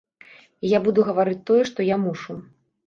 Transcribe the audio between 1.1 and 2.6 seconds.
гаварыць тое, што я мушу.